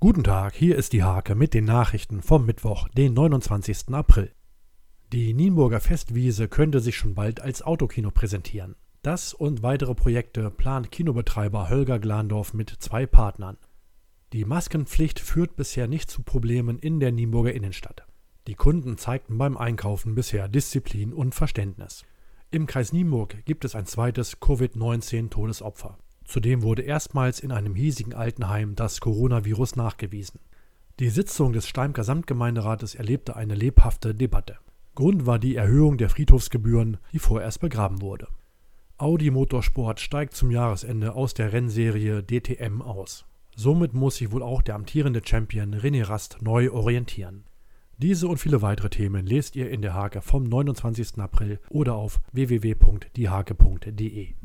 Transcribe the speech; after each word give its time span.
Guten 0.00 0.22
Tag, 0.22 0.54
hier 0.54 0.76
ist 0.76 0.92
die 0.92 1.02
Hake 1.02 1.34
mit 1.34 1.54
den 1.54 1.64
Nachrichten 1.64 2.22
vom 2.22 2.46
Mittwoch, 2.46 2.86
den 2.90 3.14
29. 3.14 3.92
April. 3.92 4.30
Die 5.12 5.34
Nienburger 5.34 5.80
Festwiese 5.80 6.46
könnte 6.46 6.78
sich 6.78 6.96
schon 6.96 7.16
bald 7.16 7.40
als 7.40 7.62
Autokino 7.62 8.12
präsentieren. 8.12 8.76
Das 9.02 9.34
und 9.34 9.64
weitere 9.64 9.96
Projekte 9.96 10.52
plant 10.52 10.92
Kinobetreiber 10.92 11.68
Holger 11.68 11.98
Glandorf 11.98 12.54
mit 12.54 12.70
zwei 12.78 13.06
Partnern. 13.06 13.58
Die 14.32 14.44
Maskenpflicht 14.44 15.18
führt 15.18 15.56
bisher 15.56 15.88
nicht 15.88 16.08
zu 16.08 16.22
Problemen 16.22 16.78
in 16.78 17.00
der 17.00 17.10
Nienburger 17.10 17.52
Innenstadt. 17.52 18.06
Die 18.46 18.54
Kunden 18.54 18.98
zeigten 18.98 19.36
beim 19.36 19.56
Einkaufen 19.56 20.14
bisher 20.14 20.46
Disziplin 20.46 21.12
und 21.12 21.34
Verständnis. 21.34 22.04
Im 22.52 22.66
Kreis 22.66 22.92
Nienburg 22.92 23.44
gibt 23.46 23.64
es 23.64 23.74
ein 23.74 23.86
zweites 23.86 24.38
Covid-19-Todesopfer. 24.38 25.98
Zudem 26.28 26.62
wurde 26.62 26.82
erstmals 26.82 27.40
in 27.40 27.50
einem 27.50 27.74
hiesigen 27.74 28.12
Altenheim 28.12 28.76
das 28.76 29.00
Coronavirus 29.00 29.76
nachgewiesen. 29.76 30.40
Die 31.00 31.08
Sitzung 31.08 31.54
des 31.54 31.66
Steimker 31.66 32.04
Samtgemeinderates 32.04 32.94
erlebte 32.94 33.34
eine 33.34 33.54
lebhafte 33.54 34.14
Debatte. 34.14 34.58
Grund 34.94 35.24
war 35.24 35.38
die 35.38 35.56
Erhöhung 35.56 35.96
der 35.96 36.10
Friedhofsgebühren, 36.10 36.98
die 37.14 37.18
vorerst 37.18 37.60
begraben 37.60 38.02
wurde. 38.02 38.28
Audi 38.98 39.30
Motorsport 39.30 40.00
steigt 40.00 40.34
zum 40.34 40.50
Jahresende 40.50 41.14
aus 41.14 41.32
der 41.32 41.54
Rennserie 41.54 42.22
DTM 42.22 42.82
aus. 42.82 43.24
Somit 43.56 43.94
muss 43.94 44.16
sich 44.16 44.30
wohl 44.30 44.42
auch 44.42 44.60
der 44.60 44.74
amtierende 44.74 45.22
Champion 45.24 45.74
René 45.74 46.06
Rast 46.06 46.42
neu 46.42 46.70
orientieren. 46.70 47.44
Diese 47.96 48.28
und 48.28 48.36
viele 48.36 48.60
weitere 48.60 48.90
Themen 48.90 49.24
lest 49.24 49.56
ihr 49.56 49.70
in 49.70 49.80
der 49.80 49.94
Hake 49.94 50.20
vom 50.20 50.44
29. 50.44 51.20
April 51.20 51.58
oder 51.70 51.94
auf 51.94 52.20
www.diehake.de. 52.32 54.34